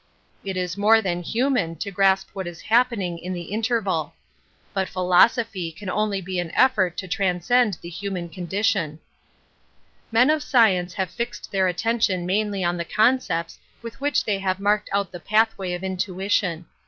[0.43, 4.15] It is more than human to grasp what is happening in the interval.
[4.73, 7.35] But philosophy can only be an efEort to tran.
[7.37, 12.83] Bcend the human condition, I Men of science have fixed their attention mainly on the
[12.83, 16.65] concepts with which they have marked out the pathway of intuition.